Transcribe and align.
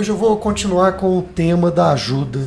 Hoje 0.00 0.08
eu 0.08 0.16
vou 0.16 0.34
continuar 0.38 0.92
com 0.92 1.18
o 1.18 1.20
tema 1.20 1.70
da 1.70 1.90
ajuda. 1.90 2.40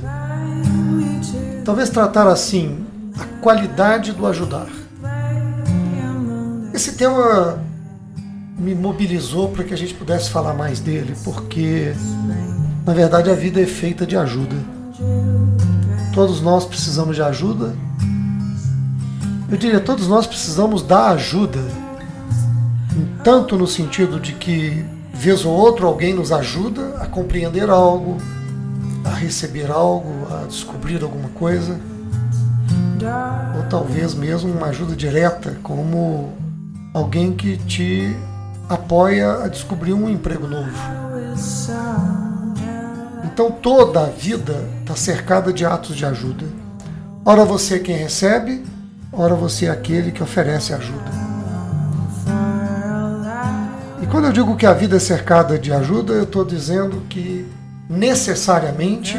Talvez 1.63 1.87
tratar 1.87 2.27
assim 2.27 2.83
a 3.15 3.25
qualidade 3.41 4.11
do 4.11 4.25
ajudar. 4.25 4.65
Esse 6.73 6.93
tema 6.93 7.63
me 8.57 8.73
mobilizou 8.73 9.49
para 9.49 9.63
que 9.63 9.71
a 9.71 9.77
gente 9.77 9.93
pudesse 9.93 10.31
falar 10.31 10.55
mais 10.55 10.79
dele, 10.79 11.13
porque 11.23 11.93
na 12.83 12.91
verdade 12.91 13.29
a 13.29 13.35
vida 13.35 13.61
é 13.61 13.67
feita 13.67 14.03
de 14.03 14.17
ajuda. 14.17 14.55
Todos 16.11 16.41
nós 16.41 16.65
precisamos 16.65 17.15
de 17.15 17.21
ajuda. 17.21 17.75
Eu 19.47 19.57
diria, 19.57 19.79
todos 19.79 20.07
nós 20.07 20.25
precisamos 20.25 20.81
da 20.81 21.09
ajuda, 21.09 21.59
tanto 23.23 23.55
no 23.55 23.67
sentido 23.67 24.19
de 24.19 24.33
que 24.33 24.83
vez 25.13 25.45
ou 25.45 25.53
outro 25.53 25.85
alguém 25.85 26.13
nos 26.13 26.31
ajuda 26.31 26.97
a 26.99 27.05
compreender 27.05 27.69
algo, 27.69 28.17
a 29.05 29.11
receber 29.11 29.69
algo, 29.69 30.27
a 30.33 30.47
descobrir 30.47 31.03
alguma 31.03 31.29
coisa, 31.29 31.79
ou 33.55 33.63
talvez 33.69 34.15
mesmo 34.15 34.51
uma 34.51 34.67
ajuda 34.67 34.95
direta, 34.95 35.57
como 35.61 36.33
alguém 36.93 37.33
que 37.33 37.57
te 37.57 38.15
apoia 38.67 39.43
a 39.43 39.47
descobrir 39.47 39.93
um 39.93 40.09
emprego 40.09 40.47
novo. 40.47 40.71
Então 43.25 43.51
toda 43.51 44.01
a 44.01 44.09
vida 44.09 44.67
está 44.81 44.95
cercada 44.95 45.53
de 45.53 45.65
atos 45.65 45.95
de 45.95 46.05
ajuda. 46.05 46.45
Ora 47.25 47.45
você 47.45 47.75
é 47.75 47.79
quem 47.79 47.95
recebe, 47.95 48.63
ora 49.11 49.35
você 49.35 49.67
é 49.67 49.69
aquele 49.69 50.11
que 50.11 50.23
oferece 50.23 50.73
ajuda. 50.73 51.22
Quando 54.09 54.25
eu 54.25 54.31
digo 54.31 54.55
que 54.55 54.65
a 54.65 54.73
vida 54.73 54.97
é 54.97 54.99
cercada 54.99 55.57
de 55.57 55.71
ajuda, 55.71 56.13
eu 56.13 56.23
estou 56.23 56.43
dizendo 56.45 57.01
que 57.09 57.45
necessariamente 57.89 59.17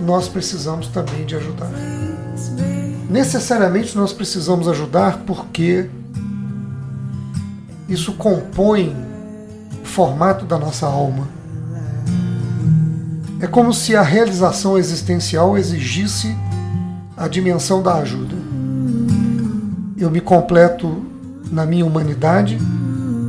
nós 0.00 0.28
precisamos 0.28 0.88
também 0.88 1.24
de 1.24 1.36
ajudar. 1.36 1.70
Necessariamente 3.08 3.96
nós 3.96 4.12
precisamos 4.12 4.68
ajudar 4.68 5.22
porque 5.26 5.88
isso 7.88 8.12
compõe 8.12 8.94
o 9.82 9.86
formato 9.86 10.44
da 10.44 10.58
nossa 10.58 10.86
alma. 10.86 11.26
É 13.40 13.46
como 13.46 13.72
se 13.72 13.96
a 13.96 14.02
realização 14.02 14.76
existencial 14.76 15.56
exigisse 15.56 16.36
a 17.16 17.26
dimensão 17.28 17.82
da 17.82 17.94
ajuda. 17.94 18.34
Eu 19.96 20.10
me 20.10 20.20
completo 20.20 21.04
na 21.50 21.64
minha 21.64 21.86
humanidade 21.86 22.58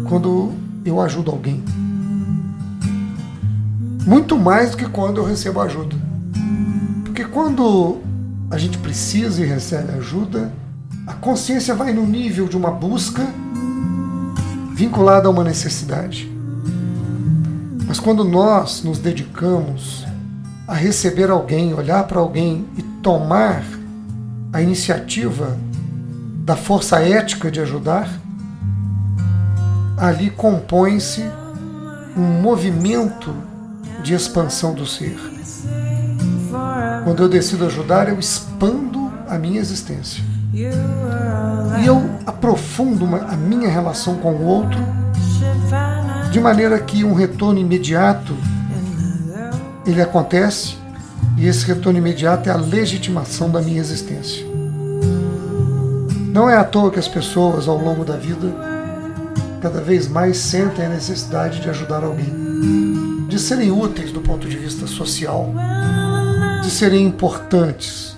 quando 0.09 0.51
eu 0.83 0.99
ajudo 0.99 1.29
alguém. 1.29 1.63
Muito 4.05 4.35
mais 4.37 4.71
do 4.71 4.77
que 4.77 4.89
quando 4.89 5.17
eu 5.17 5.23
recebo 5.23 5.61
ajuda. 5.61 5.95
Porque 7.05 7.23
quando 7.25 7.99
a 8.49 8.57
gente 8.57 8.79
precisa 8.79 9.43
e 9.43 9.45
recebe 9.45 9.91
ajuda, 9.93 10.51
a 11.05 11.13
consciência 11.13 11.75
vai 11.75 11.93
no 11.93 12.07
nível 12.07 12.47
de 12.47 12.57
uma 12.57 12.71
busca 12.71 13.23
vinculada 14.73 15.27
a 15.27 15.31
uma 15.31 15.43
necessidade. 15.43 16.31
Mas 17.87 17.99
quando 17.99 18.23
nós 18.23 18.83
nos 18.83 18.97
dedicamos 18.97 20.05
a 20.67 20.73
receber 20.73 21.29
alguém, 21.29 21.73
olhar 21.73 22.05
para 22.05 22.19
alguém 22.19 22.65
e 22.77 22.81
tomar 23.03 23.63
a 24.51 24.61
iniciativa 24.61 25.55
da 26.43 26.55
força 26.55 26.99
ética 26.99 27.51
de 27.51 27.59
ajudar, 27.59 28.09
ali 29.99 30.29
compõe-se 30.29 31.25
um 32.15 32.41
movimento 32.41 33.33
de 34.01 34.13
expansão 34.13 34.73
do 34.73 34.85
ser. 34.85 35.17
Quando 37.03 37.23
eu 37.23 37.29
decido 37.29 37.65
ajudar, 37.65 38.07
eu 38.07 38.17
expando 38.17 39.11
a 39.27 39.37
minha 39.37 39.59
existência. 39.59 40.23
E 40.53 41.85
eu 41.85 42.09
aprofundo 42.25 43.05
a 43.15 43.35
minha 43.35 43.69
relação 43.69 44.15
com 44.15 44.31
o 44.31 44.45
outro, 44.45 44.79
de 46.31 46.39
maneira 46.39 46.79
que 46.79 47.03
um 47.03 47.13
retorno 47.13 47.59
imediato 47.59 48.35
ele 49.85 50.01
acontece, 50.01 50.77
e 51.37 51.47
esse 51.47 51.65
retorno 51.65 51.99
imediato 51.99 52.49
é 52.49 52.51
a 52.51 52.57
legitimação 52.57 53.49
da 53.49 53.61
minha 53.61 53.79
existência. 53.79 54.45
Não 56.31 56.49
é 56.49 56.55
à 56.55 56.63
toa 56.63 56.91
que 56.91 56.99
as 56.99 57.07
pessoas, 57.07 57.67
ao 57.67 57.77
longo 57.77 58.05
da 58.05 58.15
vida, 58.15 58.68
cada 59.59 59.81
vez 59.81 60.07
mais 60.07 60.37
sentem 60.37 60.85
a 60.85 60.89
necessidade 60.89 61.59
de 61.59 61.69
ajudar 61.69 62.03
alguém, 62.03 63.27
de 63.27 63.37
serem 63.37 63.71
úteis 63.71 64.11
do 64.11 64.21
ponto 64.21 64.47
de 64.47 64.57
vista 64.57 64.87
social, 64.87 65.53
de 66.63 66.71
serem 66.71 67.05
importantes, 67.05 68.17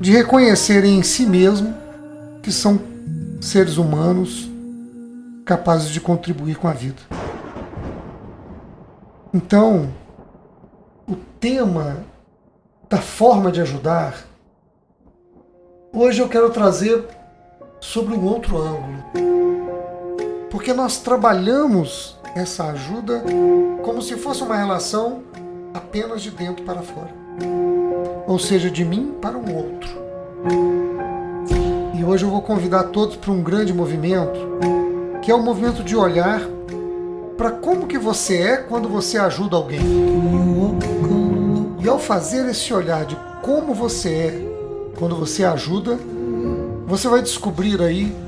de 0.00 0.10
reconhecerem 0.12 0.98
em 0.98 1.02
si 1.02 1.24
mesmo 1.24 1.74
que 2.42 2.50
são 2.52 2.80
seres 3.40 3.76
humanos 3.76 4.50
capazes 5.44 5.90
de 5.90 6.00
contribuir 6.00 6.56
com 6.56 6.68
a 6.68 6.72
vida. 6.72 7.00
Então, 9.32 9.92
o 11.08 11.14
tema 11.38 11.98
da 12.88 12.98
forma 12.98 13.52
de 13.52 13.60
ajudar, 13.60 14.14
hoje 15.92 16.20
eu 16.20 16.28
quero 16.28 16.50
trazer 16.50 17.04
sobre 17.80 18.14
um 18.14 18.24
outro 18.24 18.56
ângulo 18.56 19.04
porque 20.54 20.72
nós 20.72 20.98
trabalhamos 20.98 22.16
essa 22.32 22.66
ajuda 22.66 23.24
como 23.82 24.00
se 24.00 24.14
fosse 24.14 24.40
uma 24.40 24.56
relação 24.56 25.22
apenas 25.74 26.22
de 26.22 26.30
dentro 26.30 26.64
para 26.64 26.80
fora. 26.80 27.12
Ou 28.24 28.38
seja, 28.38 28.70
de 28.70 28.84
mim 28.84 29.16
para 29.20 29.36
um 29.36 29.52
outro. 29.52 29.90
E 31.98 32.04
hoje 32.04 32.24
eu 32.24 32.30
vou 32.30 32.40
convidar 32.40 32.84
todos 32.84 33.16
para 33.16 33.32
um 33.32 33.42
grande 33.42 33.74
movimento, 33.74 34.38
que 35.20 35.32
é 35.32 35.34
o 35.34 35.42
movimento 35.42 35.82
de 35.82 35.96
olhar 35.96 36.40
para 37.36 37.50
como 37.50 37.88
que 37.88 37.98
você 37.98 38.36
é 38.36 38.56
quando 38.58 38.88
você 38.88 39.18
ajuda 39.18 39.56
alguém. 39.56 39.80
E 41.82 41.88
ao 41.88 41.98
fazer 41.98 42.48
esse 42.48 42.72
olhar 42.72 43.04
de 43.04 43.16
como 43.42 43.74
você 43.74 44.08
é 44.08 44.94
quando 44.96 45.16
você 45.16 45.42
ajuda, 45.42 45.98
você 46.86 47.08
vai 47.08 47.22
descobrir 47.22 47.82
aí 47.82 48.23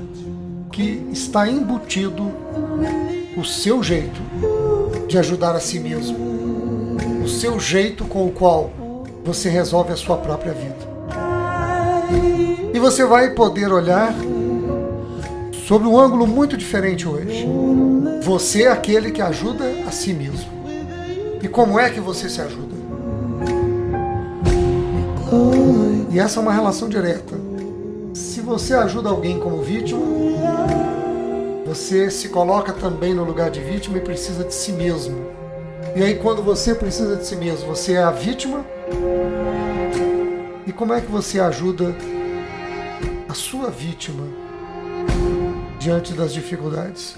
que 0.77 1.09
está 1.11 1.49
embutido 1.49 2.31
o 3.35 3.43
seu 3.43 3.81
jeito 3.81 4.21
de 5.07 5.17
ajudar 5.17 5.55
a 5.55 5.59
si 5.59 5.79
mesmo, 5.79 6.15
o 7.25 7.27
seu 7.27 7.59
jeito 7.59 8.05
com 8.05 8.27
o 8.27 8.31
qual 8.31 8.69
você 9.25 9.49
resolve 9.49 9.91
a 9.91 9.95
sua 9.95 10.17
própria 10.17 10.53
vida. 10.53 10.77
E 12.71 12.77
você 12.77 13.03
vai 13.05 13.31
poder 13.31 13.73
olhar 13.73 14.13
sobre 15.67 15.87
um 15.87 15.99
ângulo 15.99 16.27
muito 16.27 16.55
diferente 16.55 17.07
hoje. 17.07 17.47
Você 18.21 18.65
é 18.65 18.71
aquele 18.71 19.09
que 19.09 19.21
ajuda 19.21 19.63
a 19.87 19.91
si 19.91 20.13
mesmo. 20.13 20.51
E 21.41 21.47
como 21.47 21.79
é 21.79 21.89
que 21.89 21.99
você 21.99 22.29
se 22.29 22.39
ajuda? 22.39 22.77
E 26.11 26.19
essa 26.19 26.39
é 26.39 26.43
uma 26.43 26.53
relação 26.53 26.87
direta. 26.87 27.46
Você 28.47 28.73
ajuda 28.73 29.09
alguém 29.09 29.37
como 29.39 29.61
vítima, 29.61 29.99
você 31.65 32.09
se 32.09 32.29
coloca 32.29 32.71
também 32.71 33.13
no 33.13 33.25
lugar 33.25 33.51
de 33.51 33.59
vítima 33.59 33.97
e 33.97 34.01
precisa 34.01 34.45
de 34.45 34.53
si 34.53 34.71
mesmo. 34.71 35.17
E 35.93 36.01
aí, 36.01 36.15
quando 36.15 36.41
você 36.41 36.73
precisa 36.73 37.17
de 37.17 37.27
si 37.27 37.35
mesmo, 37.35 37.67
você 37.67 37.95
é 37.95 38.03
a 38.03 38.09
vítima? 38.09 38.65
E 40.65 40.71
como 40.71 40.93
é 40.93 41.01
que 41.01 41.11
você 41.11 41.41
ajuda 41.41 41.93
a 43.27 43.33
sua 43.33 43.69
vítima 43.69 44.23
diante 45.77 46.13
das 46.13 46.33
dificuldades? 46.33 47.17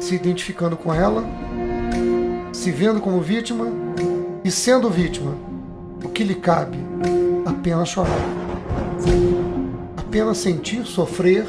Se 0.00 0.14
identificando 0.14 0.78
com 0.78 0.94
ela, 0.94 1.24
se 2.54 2.70
vendo 2.70 3.00
como 3.00 3.20
vítima 3.20 3.66
e 4.42 4.50
sendo 4.50 4.88
vítima. 4.88 5.34
O 6.02 6.08
que 6.08 6.24
lhe 6.24 6.36
cabe? 6.36 6.78
Apenas 7.44 7.90
chorar. 7.90 8.46
Apenas 10.16 10.38
sentir, 10.38 10.86
sofrer 10.86 11.46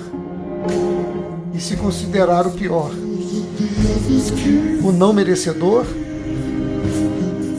e 1.54 1.62
se 1.62 1.78
considerar 1.78 2.46
o 2.46 2.52
pior. 2.52 2.92
O 4.84 4.92
não 4.92 5.14
merecedor, 5.14 5.86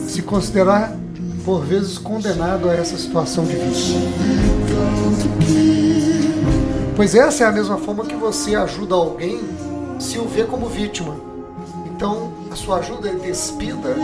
se 0.07 0.21
considerar 0.21 0.95
por 1.43 1.65
vezes 1.65 1.97
condenado 1.97 2.69
a 2.69 2.75
essa 2.75 2.95
situação 2.95 3.43
de 3.43 3.55
vida. 3.55 3.75
Pois 6.95 7.15
essa 7.15 7.43
é 7.43 7.47
a 7.47 7.51
mesma 7.51 7.79
forma 7.79 8.05
que 8.05 8.15
você 8.15 8.53
ajuda 8.53 8.93
alguém 8.93 9.39
se 9.99 10.19
o 10.19 10.25
vê 10.25 10.43
como 10.43 10.69
vítima. 10.69 11.15
Então, 11.87 12.31
a 12.51 12.55
sua 12.55 12.77
ajuda 12.77 13.09
é 13.09 13.15
despida 13.15 13.95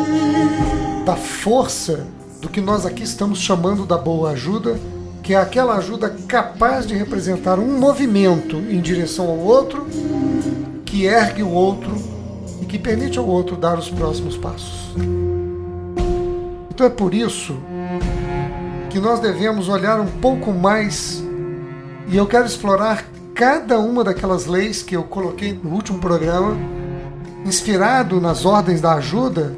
da 1.05 1.15
força 1.15 2.07
do 2.41 2.49
que 2.49 2.59
nós 2.59 2.83
aqui 2.83 3.03
estamos 3.03 3.37
chamando 3.37 3.85
da 3.85 3.95
boa 3.95 4.31
ajuda, 4.31 4.79
que 5.25 5.33
é 5.33 5.37
aquela 5.37 5.77
ajuda 5.77 6.15
capaz 6.27 6.85
de 6.85 6.93
representar 6.93 7.57
um 7.57 7.79
movimento 7.79 8.57
em 8.57 8.79
direção 8.79 9.27
ao 9.27 9.39
outro, 9.39 9.87
que 10.85 11.05
ergue 11.05 11.41
o 11.41 11.49
outro 11.49 11.95
e 12.61 12.65
que 12.65 12.77
permite 12.77 13.17
ao 13.17 13.25
outro 13.25 13.55
dar 13.57 13.75
os 13.75 13.89
próximos 13.89 14.37
passos. 14.37 14.93
Então 16.69 16.85
é 16.85 16.91
por 16.91 17.15
isso 17.15 17.57
que 18.91 18.99
nós 18.99 19.19
devemos 19.19 19.67
olhar 19.67 19.99
um 19.99 20.05
pouco 20.05 20.51
mais 20.53 21.23
e 22.07 22.15
eu 22.15 22.27
quero 22.27 22.45
explorar 22.45 23.03
cada 23.33 23.79
uma 23.79 24.03
daquelas 24.03 24.45
leis 24.45 24.83
que 24.83 24.95
eu 24.95 25.05
coloquei 25.05 25.53
no 25.53 25.71
último 25.71 25.97
programa, 25.97 26.55
inspirado 27.43 28.21
nas 28.21 28.45
ordens 28.45 28.79
da 28.79 28.93
ajuda 28.93 29.55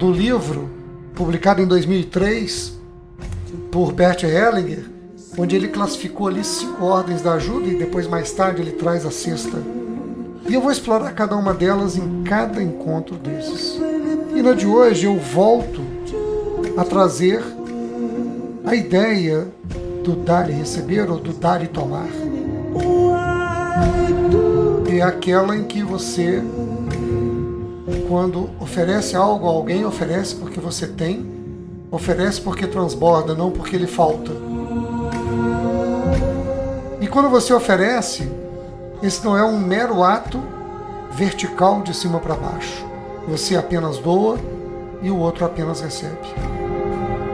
do 0.00 0.10
livro 0.10 0.68
publicado 1.14 1.62
em 1.62 1.66
2003 1.66 2.76
por 3.70 3.92
Bert 3.92 4.24
Hellinger, 4.24 4.95
onde 5.36 5.56
ele 5.56 5.68
classificou 5.68 6.28
ali 6.28 6.44
cinco 6.44 6.84
ordens 6.84 7.22
da 7.22 7.34
ajuda 7.34 7.68
e 7.68 7.76
depois 7.76 8.06
mais 8.06 8.32
tarde 8.32 8.62
ele 8.62 8.72
traz 8.72 9.04
a 9.04 9.10
sexta. 9.10 9.58
E 10.48 10.54
eu 10.54 10.60
vou 10.60 10.70
explorar 10.70 11.12
cada 11.12 11.36
uma 11.36 11.52
delas 11.52 11.96
em 11.96 12.22
cada 12.22 12.62
encontro 12.62 13.16
desses. 13.16 13.78
E 14.34 14.42
na 14.42 14.52
de 14.52 14.66
hoje 14.66 15.06
eu 15.06 15.16
volto 15.18 15.80
a 16.76 16.84
trazer 16.84 17.42
a 18.64 18.74
ideia 18.74 19.48
do 20.04 20.14
dar 20.14 20.48
e 20.48 20.52
receber 20.52 21.10
ou 21.10 21.18
do 21.18 21.32
dar 21.32 21.62
e 21.62 21.66
tomar 21.66 22.08
é 24.98 25.02
aquela 25.02 25.56
em 25.56 25.64
que 25.64 25.82
você, 25.82 26.42
quando 28.08 28.48
oferece 28.60 29.16
algo 29.16 29.46
a 29.46 29.50
alguém, 29.50 29.84
oferece 29.84 30.34
porque 30.34 30.58
você 30.60 30.86
tem, 30.86 31.26
oferece 31.90 32.40
porque 32.40 32.66
transborda, 32.66 33.34
não 33.34 33.50
porque 33.50 33.76
lhe 33.76 33.86
falta. 33.86 34.32
E 37.06 37.08
quando 37.08 37.30
você 37.30 37.54
oferece, 37.54 38.28
esse 39.00 39.24
não 39.24 39.38
é 39.38 39.44
um 39.44 39.60
mero 39.60 40.02
ato 40.02 40.42
vertical 41.12 41.80
de 41.80 41.94
cima 41.94 42.18
para 42.18 42.34
baixo. 42.34 42.84
Você 43.28 43.54
apenas 43.54 43.98
doa 43.98 44.40
e 45.00 45.08
o 45.08 45.16
outro 45.16 45.44
apenas 45.44 45.80
recebe. 45.80 46.18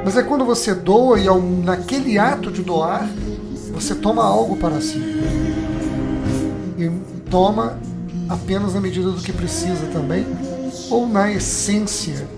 Mas 0.04 0.14
é 0.14 0.22
quando 0.22 0.44
você 0.44 0.74
doa 0.74 1.18
e 1.18 1.24
naquele 1.64 2.18
ato 2.18 2.50
de 2.50 2.62
doar, 2.62 3.08
você 3.72 3.94
toma 3.94 4.22
algo 4.22 4.58
para 4.58 4.78
si. 4.78 4.98
E 6.76 6.90
toma 7.30 7.78
apenas 8.28 8.74
na 8.74 8.80
medida 8.80 9.10
do 9.10 9.22
que 9.22 9.32
precisa 9.32 9.86
também, 9.90 10.26
ou 10.90 11.08
na 11.08 11.32
essência 11.32 12.28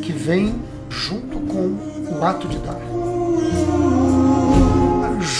que 0.00 0.10
vem 0.10 0.54
junto 0.88 1.38
com 1.38 2.18
o 2.18 2.24
ato 2.24 2.48
de 2.48 2.56
dar. 2.56 3.91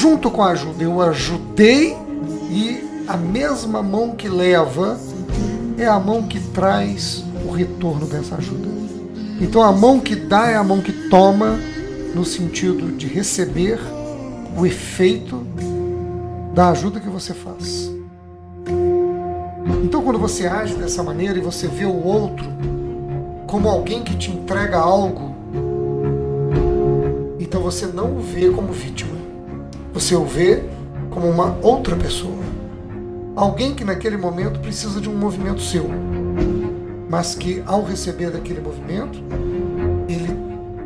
Junto 0.03 0.33
com 0.33 0.43
a 0.43 0.49
ajuda, 0.49 0.83
eu 0.83 1.01
ajudei 1.01 1.97
e 2.51 3.05
a 3.07 3.17
mesma 3.17 3.85
mão 3.85 4.17
que 4.17 4.29
leva 4.29 4.99
é 5.79 5.87
a 5.87 6.01
mão 6.01 6.25
que 6.25 6.41
traz 6.41 7.23
o 7.47 7.53
retorno 7.53 8.05
dessa 8.07 8.35
ajuda. 8.35 8.67
Então 9.41 9.63
a 9.63 9.71
mão 9.71 10.01
que 10.01 10.17
dá 10.17 10.51
é 10.51 10.57
a 10.57 10.65
mão 10.65 10.81
que 10.81 11.09
toma, 11.09 11.57
no 12.17 12.25
sentido 12.25 12.91
de 12.97 13.07
receber 13.07 13.79
o 14.59 14.67
efeito 14.67 15.47
da 16.53 16.71
ajuda 16.71 16.99
que 16.99 17.09
você 17.09 17.33
faz. 17.33 17.89
Então, 19.85 20.03
quando 20.03 20.19
você 20.19 20.49
age 20.49 20.75
dessa 20.75 21.05
maneira 21.05 21.39
e 21.39 21.41
você 21.41 21.69
vê 21.69 21.85
o 21.85 22.05
outro 22.05 22.47
como 23.47 23.69
alguém 23.69 24.03
que 24.03 24.17
te 24.17 24.33
entrega 24.33 24.79
algo, 24.79 25.33
então 27.39 27.63
você 27.63 27.87
não 27.87 28.17
o 28.17 28.21
vê 28.21 28.51
como 28.51 28.73
vítima. 28.73 29.22
Você 29.93 30.15
o 30.15 30.25
vê 30.25 30.62
como 31.11 31.29
uma 31.29 31.56
outra 31.62 31.97
pessoa. 31.97 32.43
Alguém 33.37 33.75
que 33.75 33.85
naquele 33.85 34.17
momento 34.17 34.61
precisa 34.61 35.00
de 35.00 35.09
um 35.09 35.17
movimento 35.17 35.61
seu, 35.61 35.89
mas 37.09 37.35
que 37.35 37.62
ao 37.67 37.83
receber 37.83 38.31
daquele 38.31 38.61
movimento, 38.61 39.19
ele 40.09 40.37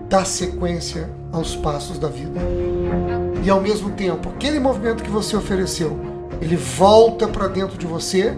dá 0.09 0.25
sequência 0.25 1.09
aos 1.33 1.57
passos 1.57 1.99
da 1.99 2.09
vida 2.09 2.41
e 3.47 3.51
ao 3.51 3.61
mesmo 3.61 3.91
tempo 3.91 4.29
aquele 4.29 4.59
movimento 4.59 5.05
que 5.05 5.11
você 5.11 5.37
ofereceu, 5.37 5.97
ele 6.43 6.57
volta 6.57 7.29
para 7.29 7.47
dentro 7.47 7.79
de 7.79 7.87
você 7.87 8.37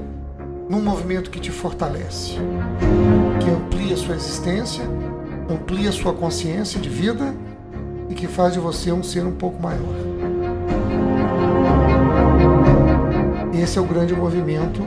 num 0.68 0.82
movimento 0.82 1.30
que 1.30 1.40
te 1.40 1.50
fortalece, 1.50 2.34
que 3.42 3.48
amplia 3.48 3.96
sua 3.96 4.14
existência, 4.14 4.84
amplia 5.50 5.90
sua 5.92 6.12
consciência 6.12 6.78
de 6.78 6.90
vida 6.90 7.34
e 8.10 8.14
que 8.14 8.26
faz 8.26 8.52
de 8.52 8.58
você 8.58 8.92
um 8.92 9.02
ser 9.02 9.24
um 9.24 9.32
pouco 9.32 9.62
maior. 9.62 10.17
Esse 13.60 13.76
é 13.76 13.80
o 13.80 13.84
grande 13.84 14.14
movimento 14.14 14.82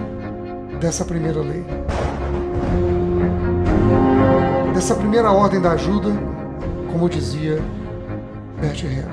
dessa 0.80 1.04
primeira 1.04 1.42
lei. 1.42 1.66
Dessa 4.74 4.96
primeira 4.96 5.30
ordem 5.30 5.60
da 5.60 5.74
ajuda, 5.74 6.10
como 6.90 7.10
dizia 7.10 7.62
Bert 8.62 8.82
Hellinger. 8.82 9.10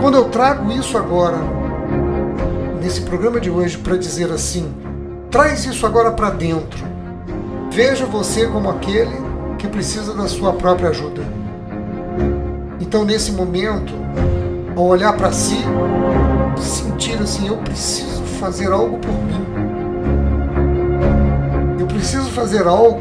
Quando 0.00 0.16
eu 0.16 0.24
trago 0.26 0.70
isso 0.70 0.96
agora, 0.96 1.38
nesse 2.80 3.00
programa 3.00 3.40
de 3.40 3.50
hoje, 3.50 3.78
para 3.78 3.96
dizer 3.96 4.30
assim, 4.30 4.72
traz 5.32 5.66
isso 5.66 5.84
agora 5.84 6.12
para 6.12 6.30
dentro. 6.30 6.84
Veja 7.72 8.06
você 8.06 8.46
como 8.46 8.70
aquele 8.70 9.16
que 9.58 9.66
precisa 9.66 10.14
da 10.14 10.28
sua 10.28 10.52
própria 10.52 10.90
ajuda. 10.90 11.22
Então, 12.80 13.04
nesse 13.04 13.32
momento, 13.32 13.92
ao 14.76 14.84
olhar 14.84 15.12
para 15.14 15.32
si, 15.32 15.58
sentir 17.02 17.20
assim: 17.20 17.48
eu 17.48 17.56
preciso 17.56 18.22
fazer 18.38 18.70
algo 18.70 18.98
por 18.98 19.12
mim. 19.12 19.44
Eu 21.80 21.86
preciso 21.86 22.30
fazer 22.30 22.66
algo 22.66 23.00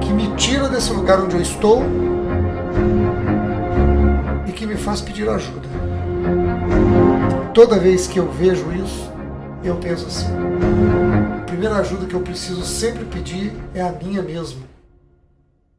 que 0.00 0.10
me 0.12 0.34
tira 0.36 0.68
desse 0.68 0.92
lugar 0.92 1.20
onde 1.20 1.36
eu 1.36 1.42
estou 1.42 1.82
e 4.46 4.52
que 4.52 4.64
me 4.64 4.76
faz 4.76 5.02
pedir 5.02 5.28
ajuda. 5.28 5.68
Toda 7.52 7.78
vez 7.78 8.06
que 8.06 8.18
eu 8.18 8.30
vejo 8.30 8.72
isso, 8.72 9.12
eu 9.62 9.76
penso 9.76 10.06
assim: 10.06 10.26
a 11.40 11.44
primeira 11.44 11.76
ajuda 11.76 12.06
que 12.06 12.14
eu 12.14 12.20
preciso 12.20 12.64
sempre 12.64 13.04
pedir 13.04 13.52
é 13.74 13.82
a 13.82 13.92
minha 13.92 14.22
mesmo. 14.22 14.62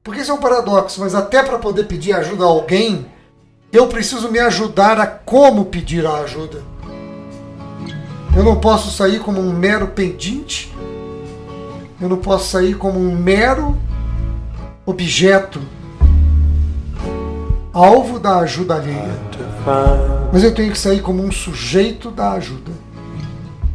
Porque 0.03 0.21
isso 0.21 0.31
é 0.31 0.33
um 0.33 0.39
paradoxo, 0.39 0.99
mas 1.01 1.15
até 1.15 1.41
para 1.41 1.57
poder 1.57 1.85
pedir 1.85 2.13
ajuda 2.13 2.43
a 2.43 2.47
alguém, 2.47 3.05
eu 3.71 3.87
preciso 3.87 4.31
me 4.31 4.39
ajudar 4.39 4.99
a 4.99 5.07
como 5.07 5.65
pedir 5.65 6.05
a 6.05 6.19
ajuda. 6.19 6.61
Eu 8.39 8.45
não 8.45 8.55
posso 8.55 8.89
sair 8.89 9.19
como 9.19 9.41
um 9.41 9.51
mero 9.51 9.89
pedinte, 9.89 10.73
eu 11.99 12.07
não 12.07 12.15
posso 12.15 12.51
sair 12.51 12.73
como 12.73 12.97
um 12.97 13.13
mero 13.13 13.77
objeto, 14.85 15.59
alvo 17.73 18.17
da 18.17 18.37
ajuda 18.37 18.75
alheia. 18.75 19.13
Mas 20.31 20.41
eu 20.41 20.55
tenho 20.55 20.71
que 20.71 20.79
sair 20.79 21.01
como 21.01 21.21
um 21.21 21.29
sujeito 21.29 22.09
da 22.09 22.31
ajuda. 22.31 22.71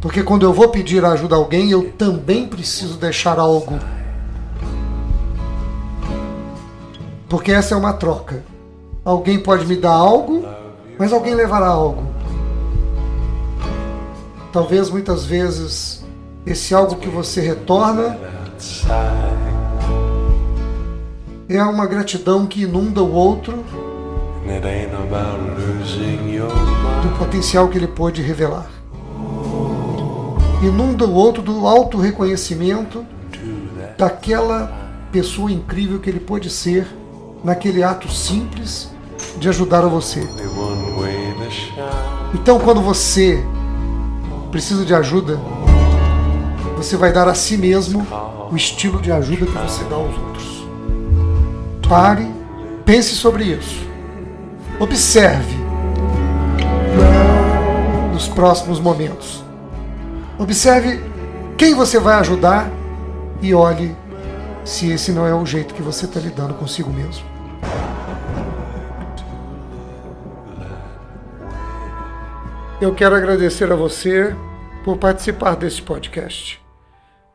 Porque 0.01 0.23
quando 0.23 0.47
eu 0.47 0.51
vou 0.51 0.69
pedir 0.69 1.05
ajuda 1.05 1.35
a 1.35 1.37
alguém, 1.37 1.69
eu 1.69 1.91
também 1.91 2.47
preciso 2.47 2.97
deixar 2.97 3.37
algo. 3.37 3.77
Porque 7.29 7.51
essa 7.51 7.75
é 7.75 7.77
uma 7.77 7.93
troca. 7.93 8.43
Alguém 9.05 9.37
pode 9.37 9.67
me 9.67 9.75
dar 9.75 9.93
algo, 9.93 10.43
mas 10.97 11.13
alguém 11.13 11.35
levará 11.35 11.67
algo. 11.67 12.14
Talvez 14.55 14.89
muitas 14.89 15.25
vezes 15.25 16.01
esse 16.45 16.73
algo 16.73 16.95
que 16.95 17.09
você 17.09 17.41
retorna 17.41 18.17
é 21.49 21.61
uma 21.61 21.85
gratidão 21.85 22.47
que 22.47 22.61
inunda 22.61 23.03
o 23.03 23.13
outro 23.13 23.65
do 27.03 27.17
potencial 27.19 27.67
que 27.67 27.77
ele 27.77 27.87
pôde 27.87 28.21
revelar. 28.21 28.71
Inunda 30.63 31.05
o 31.05 31.13
outro 31.13 31.43
do 31.43 31.67
auto 31.67 31.97
reconhecimento 31.97 33.05
daquela 33.97 34.71
pessoa 35.11 35.51
incrível 35.51 35.99
que 35.99 36.09
ele 36.09 36.21
pôde 36.21 36.49
ser 36.49 36.87
naquele 37.43 37.83
ato 37.83 38.09
simples 38.09 38.89
de 39.37 39.49
ajudar 39.49 39.83
a 39.83 39.89
você. 39.89 40.25
Então, 42.33 42.57
quando 42.57 42.79
você 42.79 43.43
precisa 44.55 44.85
de 44.85 44.95
ajuda, 44.95 45.37
você 46.77 46.95
vai 46.95 47.11
dar 47.11 47.27
a 47.27 47.33
si 47.33 47.57
mesmo 47.57 48.07
o 48.49 48.55
estilo 48.55 49.01
de 49.01 49.11
ajuda 49.11 49.45
que 49.45 49.51
você 49.51 49.83
dá 49.83 49.97
aos 49.97 50.17
outros. 50.17 50.65
Pare, 51.89 52.25
pense 52.85 53.15
sobre 53.15 53.43
isso. 53.43 53.85
Observe 54.79 55.57
nos 58.13 58.29
próximos 58.29 58.79
momentos. 58.79 59.43
Observe 60.39 61.03
quem 61.57 61.75
você 61.75 61.99
vai 61.99 62.15
ajudar 62.21 62.71
e 63.41 63.53
olhe 63.53 63.93
se 64.63 64.89
esse 64.89 65.11
não 65.11 65.27
é 65.27 65.35
o 65.35 65.45
jeito 65.45 65.73
que 65.73 65.81
você 65.81 66.05
está 66.05 66.21
lidando 66.21 66.53
consigo 66.53 66.89
mesmo. 66.89 67.25
Eu 72.79 72.93
quero 72.93 73.15
agradecer 73.15 73.69
a 73.69 73.75
você 73.75 74.33
por 74.85 74.97
participar 74.97 75.55
deste 75.55 75.81
podcast. 75.81 76.61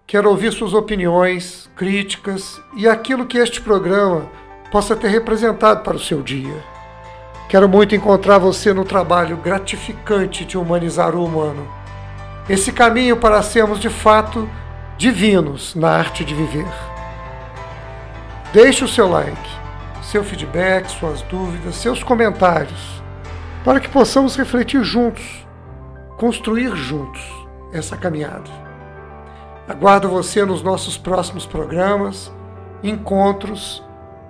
Quero 0.07 0.31
ouvir 0.31 0.53
suas 0.53 0.73
opiniões, 0.73 1.69
críticas 1.75 2.63
e 2.77 2.87
aquilo 2.87 3.27
que 3.27 3.39
este 3.39 3.61
programa 3.61 4.31
possa 4.71 4.95
ter 4.95 5.09
representado 5.09 5.83
para 5.83 5.97
o 5.97 6.01
seu 6.01 6.23
dia. 6.23 6.55
Quero 7.49 7.69
muito 7.69 7.93
encontrar 7.93 8.39
você 8.39 8.73
no 8.73 8.85
trabalho 8.85 9.37
gratificante 9.37 10.45
de 10.45 10.57
humanizar 10.57 11.17
o 11.17 11.25
humano. 11.25 11.67
Esse 12.49 12.71
caminho 12.71 13.17
para 13.17 13.43
sermos 13.43 13.81
de 13.81 13.91
fato 13.91 14.49
divinos 14.97 15.75
na 15.75 15.91
arte 15.91 16.25
de 16.25 16.33
viver. 16.33 16.69
Deixe 18.53 18.85
o 18.85 18.89
seu 18.89 19.09
like, 19.09 19.51
seu 20.05 20.23
feedback, 20.23 20.89
suas 20.89 21.21
dúvidas, 21.23 21.75
seus 21.75 22.01
comentários, 22.01 23.03
para 23.65 23.81
que 23.81 23.89
possamos 23.89 24.37
refletir 24.37 24.85
juntos, 24.85 25.45
construir 26.17 26.77
juntos 26.77 27.40
essa 27.73 27.97
caminhada. 27.97 28.51
Aguardo 29.69 30.09
você 30.09 30.45
nos 30.45 30.63
nossos 30.63 30.99
próximos 30.99 31.47
programas, 31.47 32.33
encontros 32.83 33.85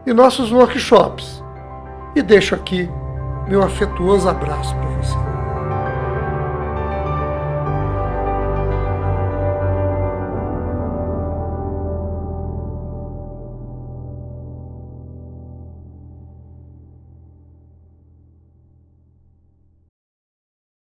e 0.07 0.13
nossos 0.13 0.53
workshops. 0.53 1.43
E 2.15 2.23
deixo 2.23 2.55
aqui 2.55 2.89
meu 3.49 3.63
afetuoso 3.63 4.29
abraço 4.29 4.75
para 4.77 4.89
você. 4.91 5.30